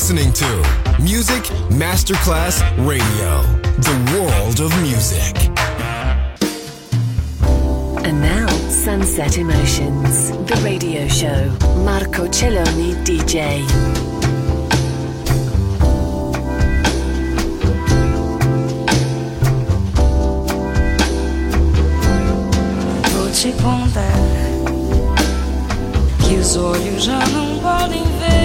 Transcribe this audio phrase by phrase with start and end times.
[0.00, 0.46] listening to
[0.98, 3.42] Music Masterclass Radio,
[3.84, 5.36] the world of music.
[8.06, 11.50] And now, Sunset Emotions, the radio show.
[11.84, 13.62] Marco Celloni, DJ.
[23.12, 24.16] Vou te contar
[26.26, 28.39] que os olhos já não podem ver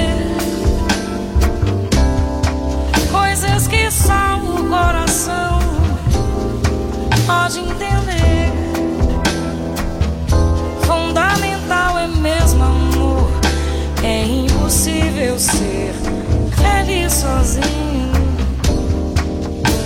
[17.36, 18.12] sozinho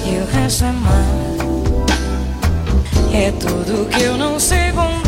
[0.05, 1.09] e o resto é mais.
[3.11, 4.98] É tudo que eu não sei contar.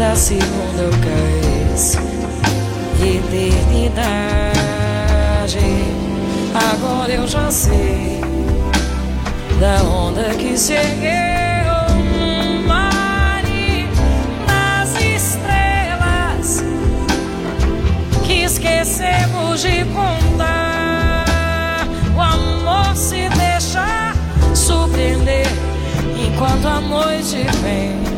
[0.00, 1.98] Da segunda vez
[3.02, 4.40] eternidade.
[6.72, 8.18] Agora eu já sei
[9.60, 11.50] da onda que cheguei
[18.42, 21.24] esquecemos de contar.
[22.16, 24.14] O amor se deixa
[24.54, 25.46] surpreender
[26.18, 28.09] enquanto a noite vem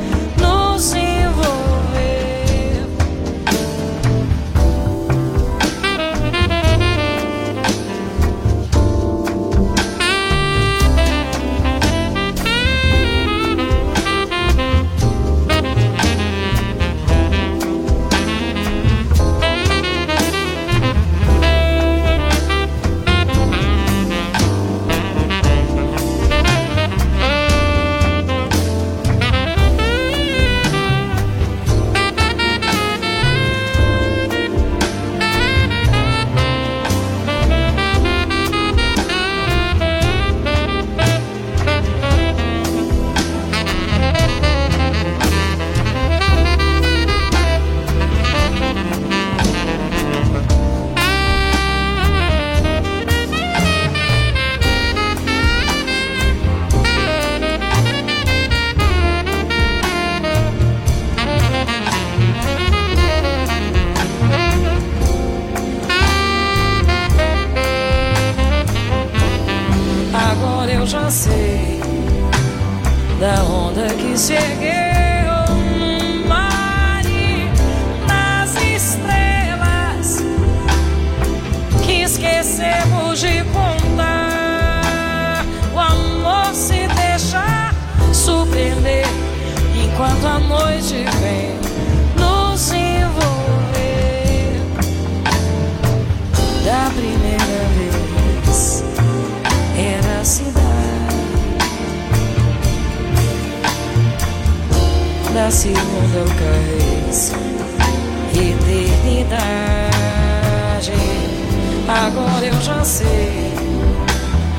[112.82, 113.54] agora eu já sei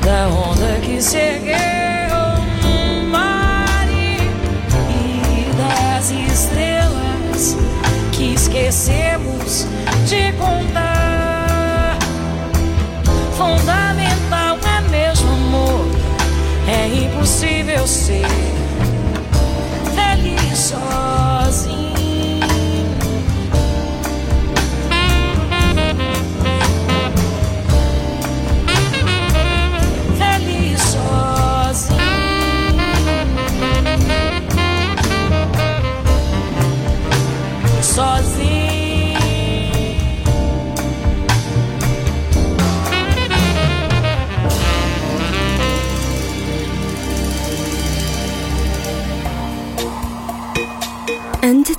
[0.02, 2.08] da onda que cheguei
[2.62, 4.18] no mar e
[5.56, 7.56] das estrelas
[8.12, 9.66] que esquecemos
[10.06, 11.98] de contar.
[13.36, 15.86] Fundamental é mesmo amor.
[16.66, 18.24] É impossível ser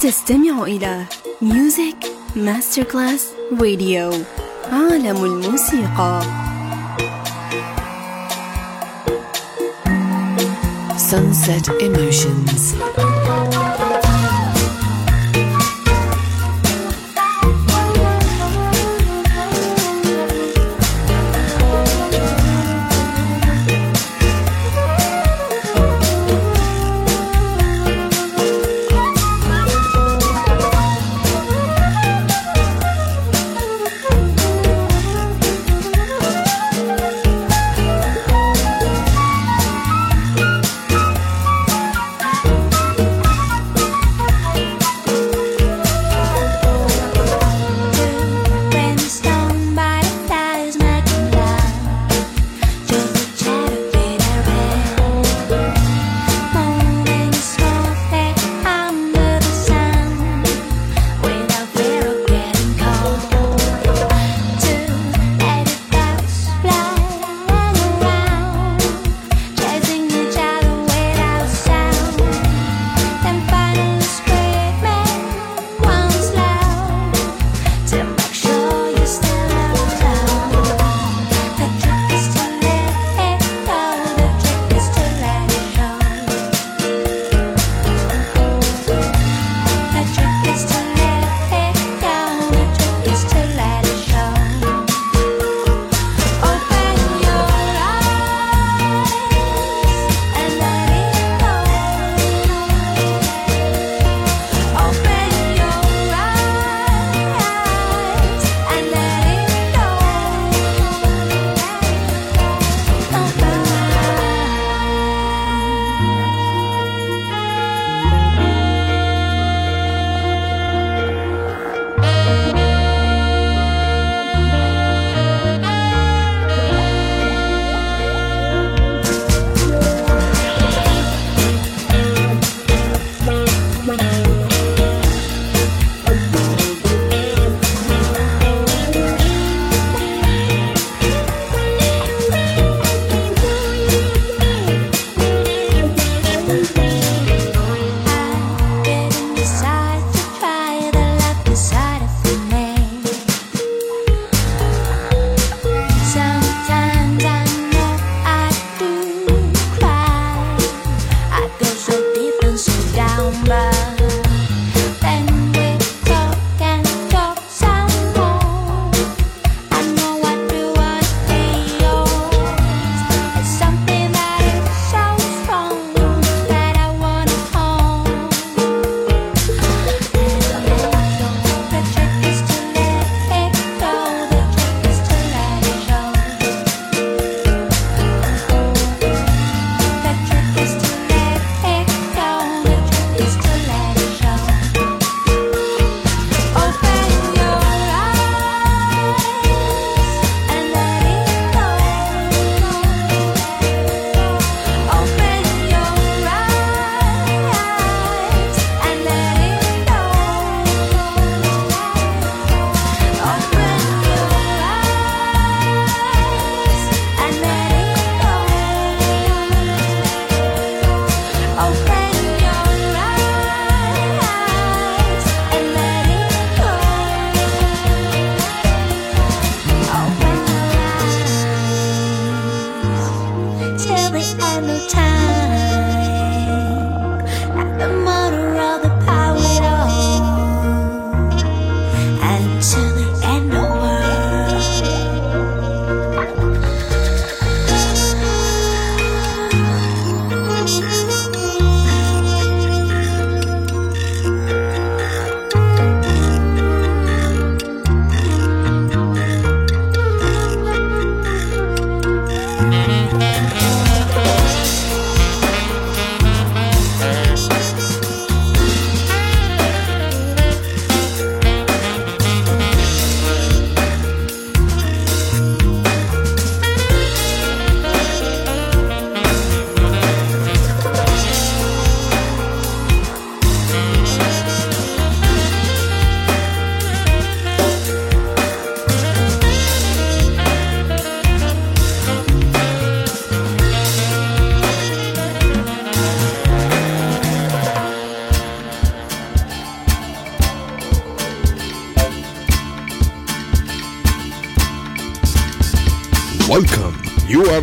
[0.06, 1.06] تستمع إلى
[2.36, 3.28] ماستر كلاس
[3.62, 4.12] راديو
[4.72, 6.22] عالم الموسيقى
[11.10, 13.05] Sunset Emotions.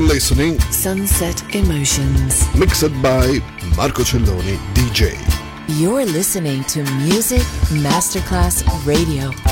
[0.01, 2.47] Listening Sunset Emotions.
[2.55, 3.41] Mixed by
[3.77, 5.13] Marco Celloni DJ.
[5.79, 9.52] You're listening to Music Masterclass Radio.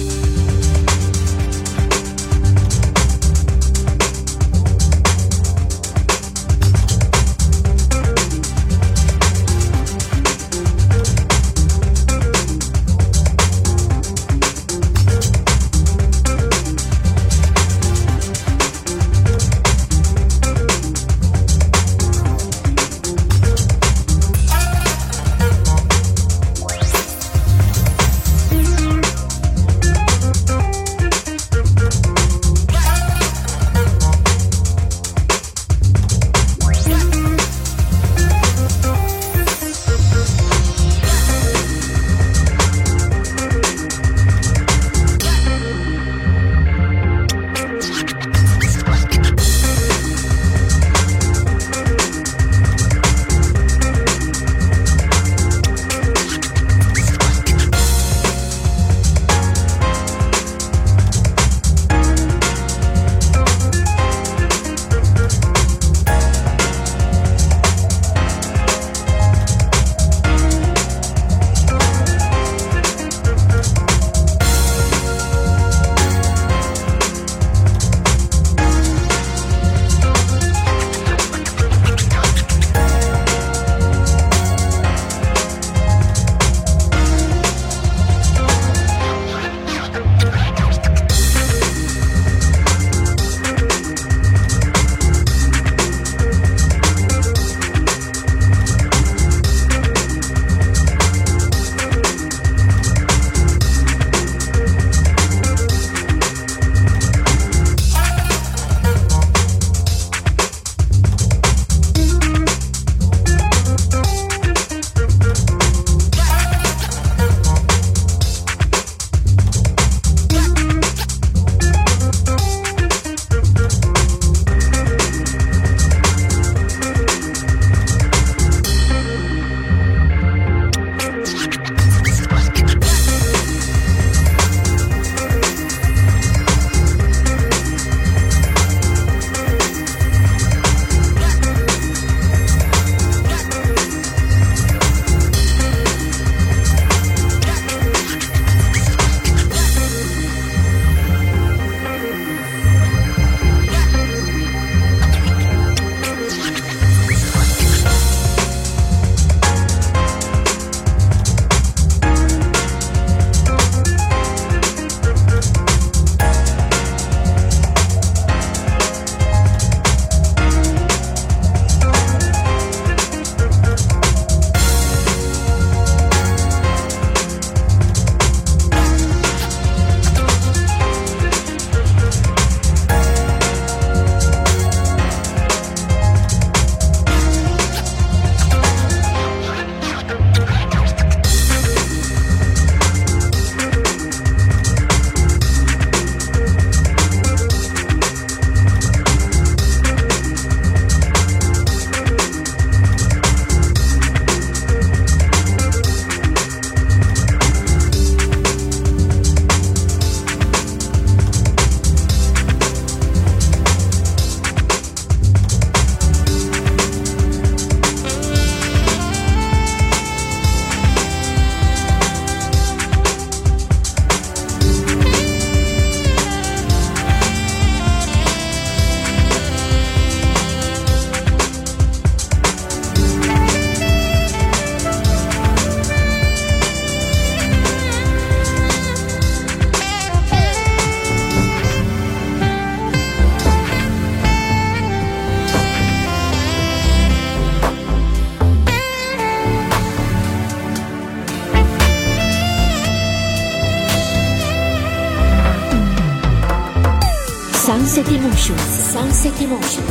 [259.23, 259.90] 石猛暑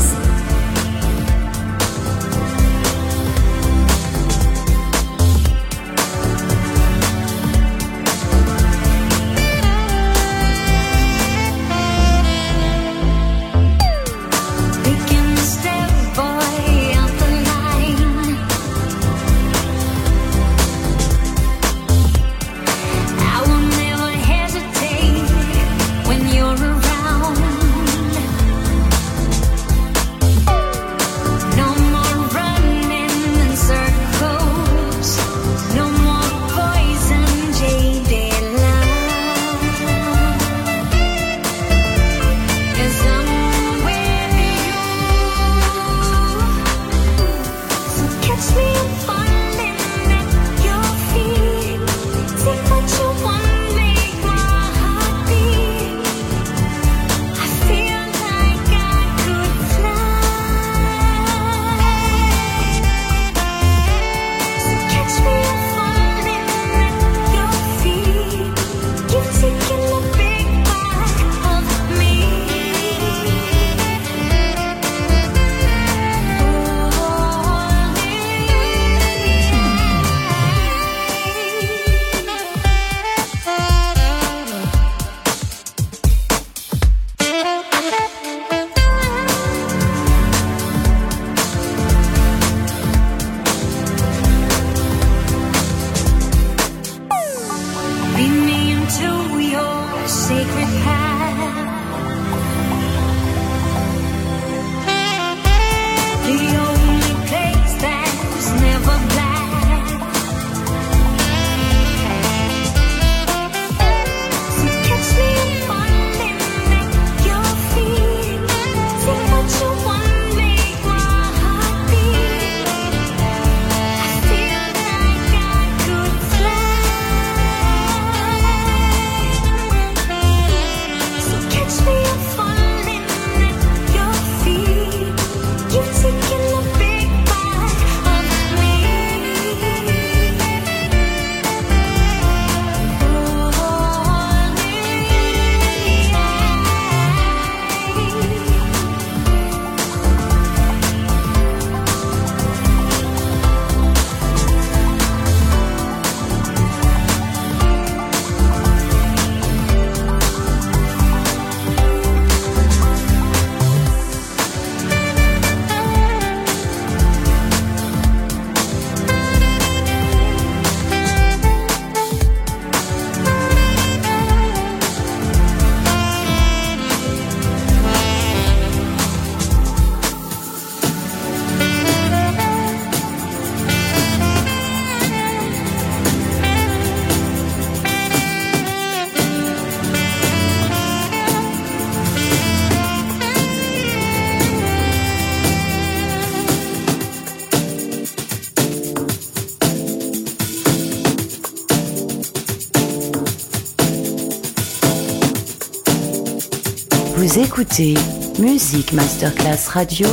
[207.36, 207.44] Emotions.
[207.44, 207.94] écoutez
[208.38, 210.08] Musique Masterclass Radio,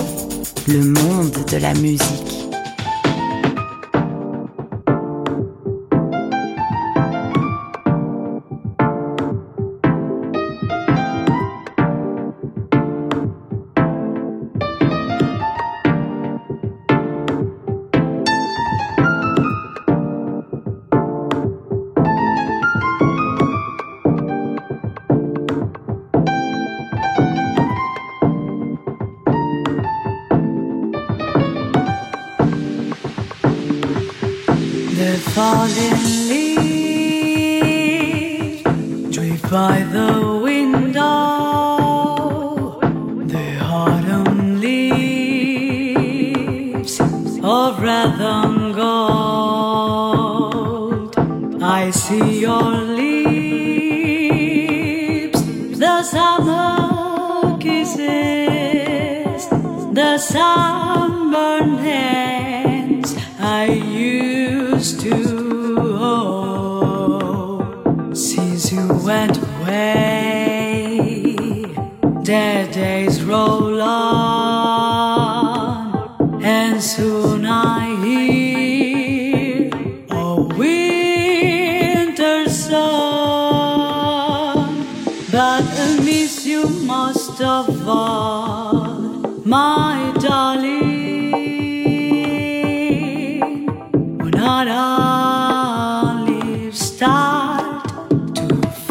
[0.67, 2.36] le monde de la musique.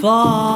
[0.07, 0.56] To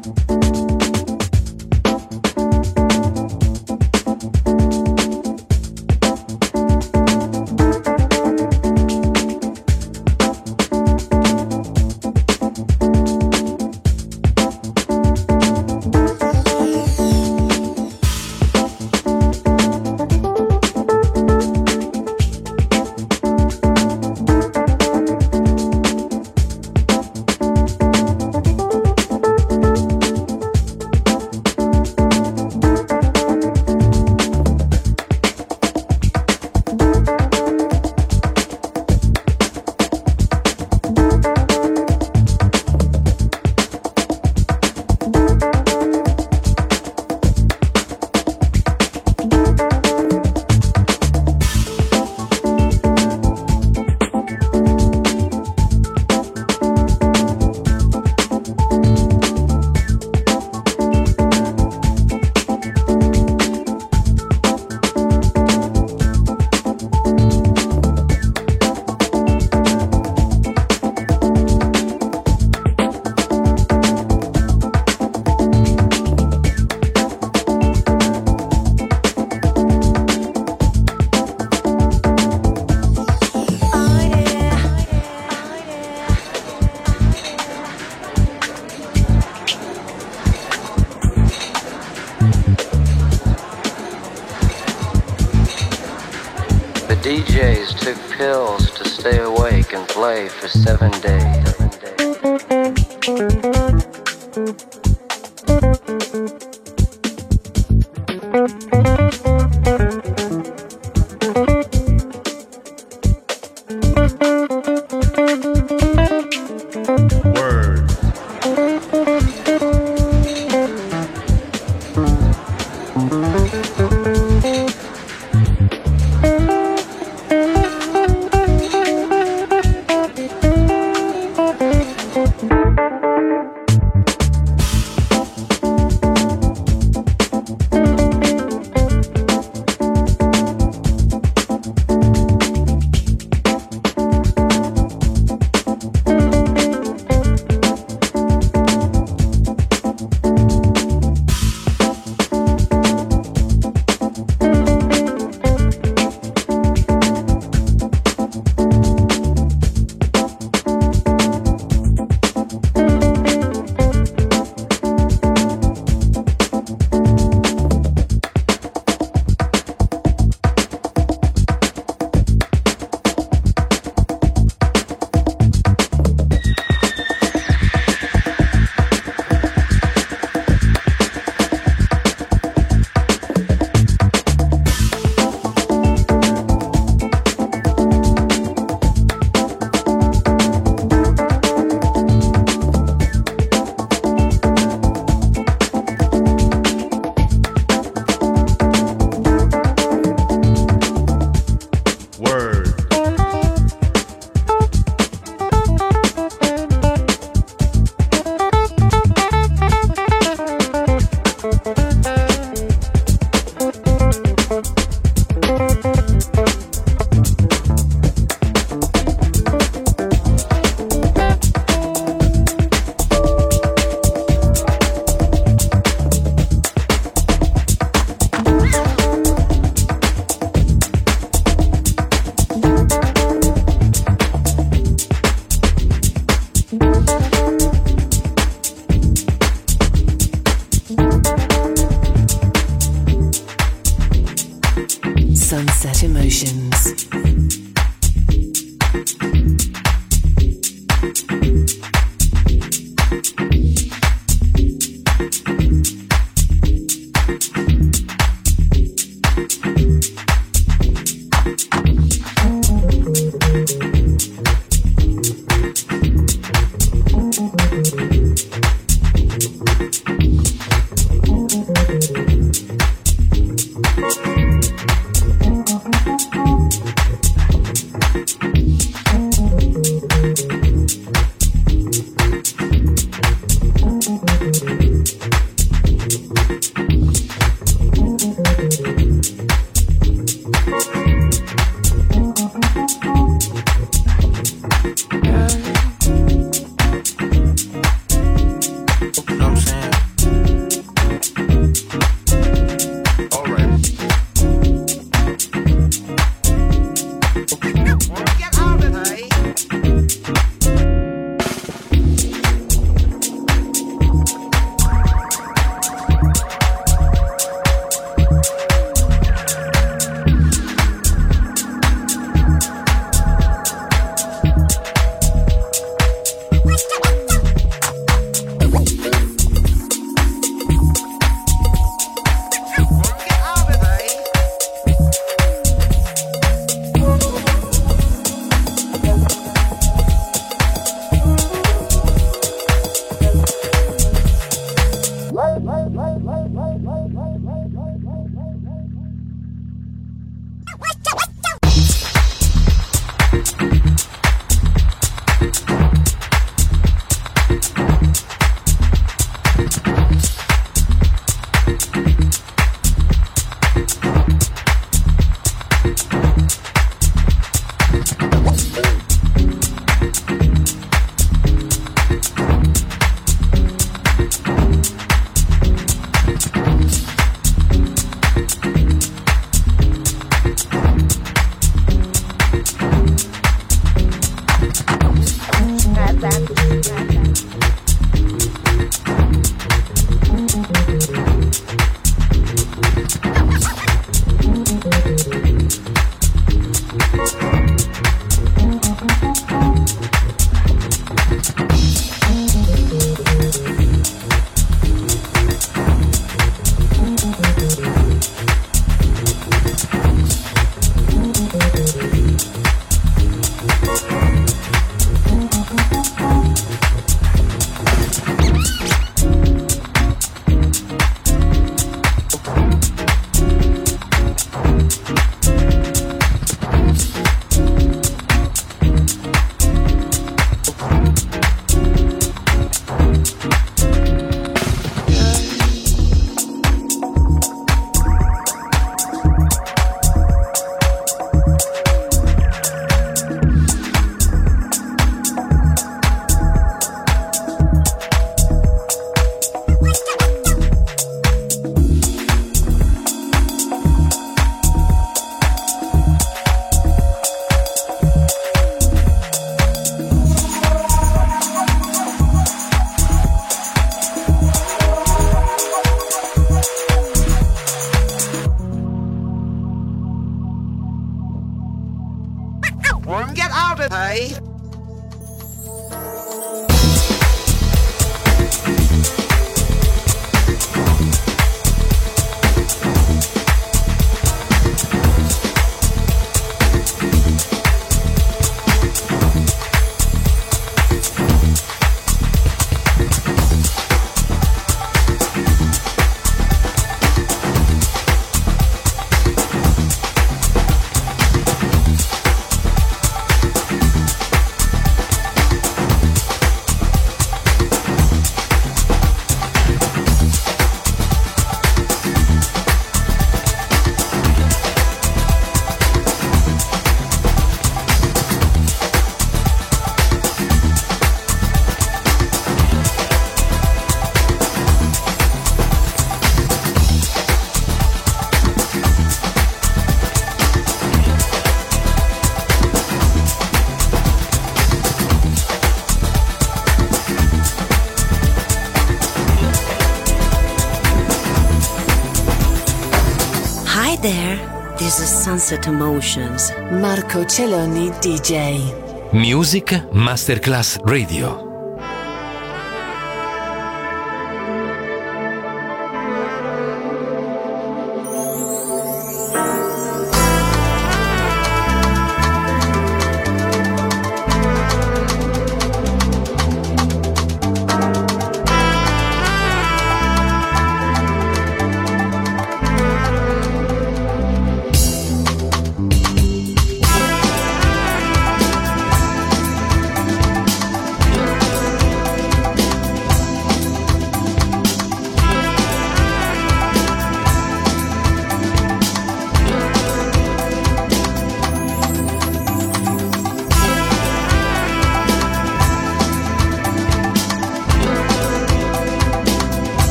[545.51, 546.53] Sunset Emotions.
[546.79, 549.11] Marco Celloni DJ.
[549.11, 551.50] Music Masterclass Radio.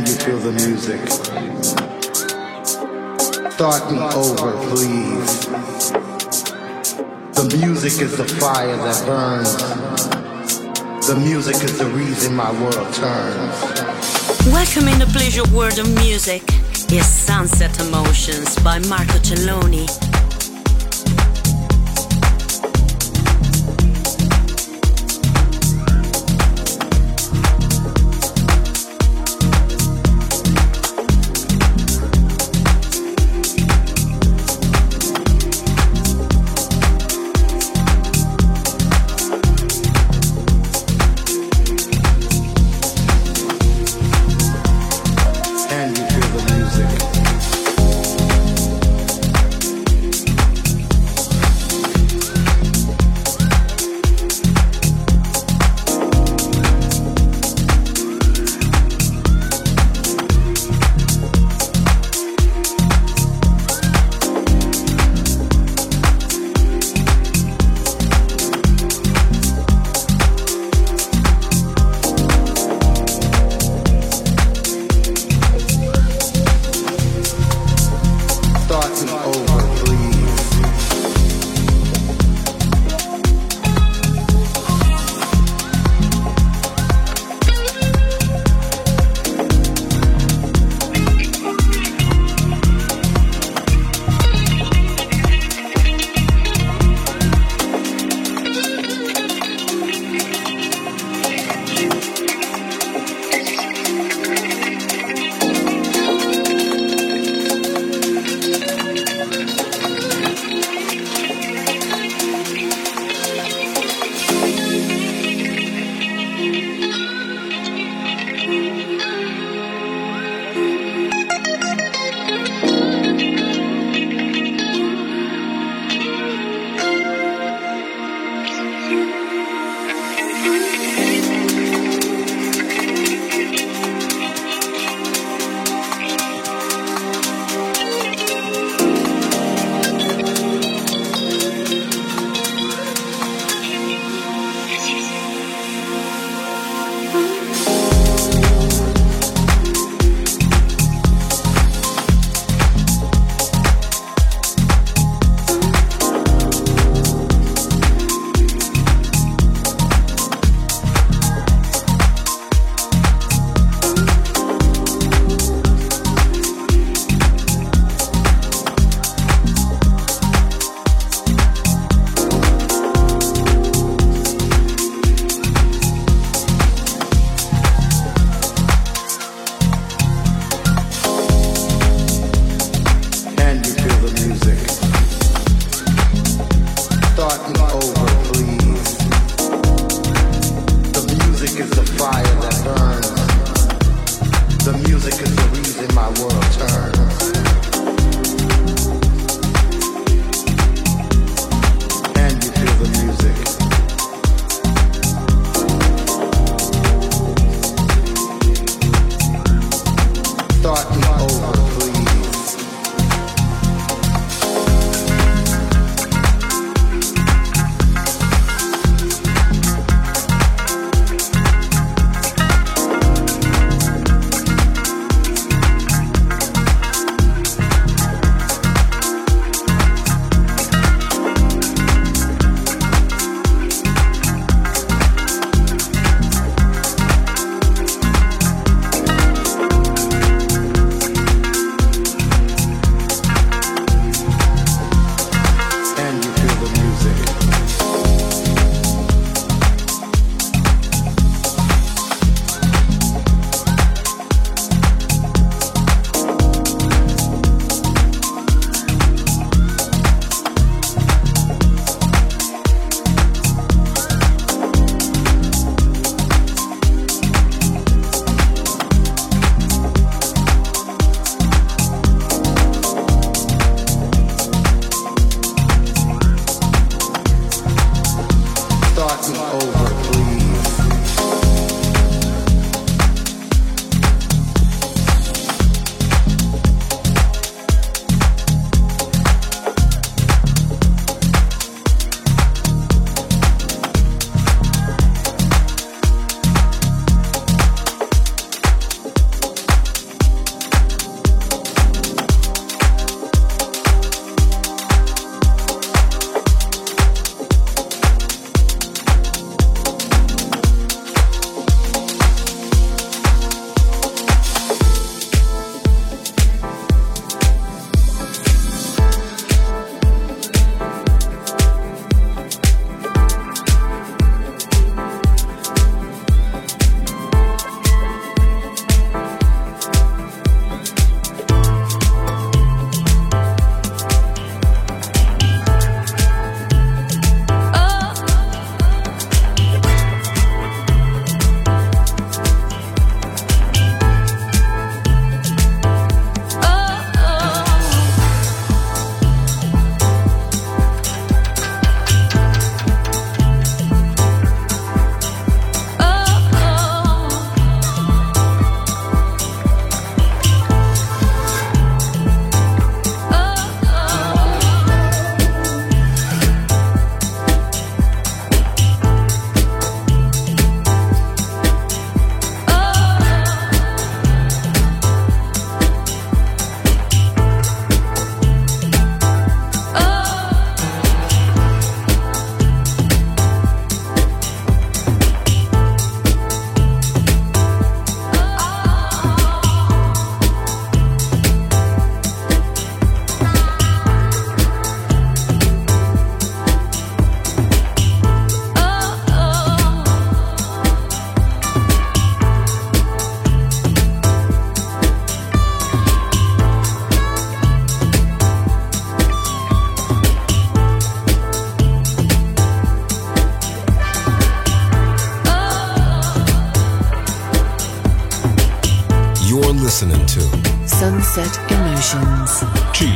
[0.00, 1.00] Feel the music?
[3.52, 5.46] Start me over, please.
[7.34, 9.54] The music is the fire that burns.
[11.06, 13.62] The music is the reason my world turns.
[14.46, 16.42] Welcome in the pleasure world of music
[16.90, 20.11] is Sunset Emotions by Marco Celloni.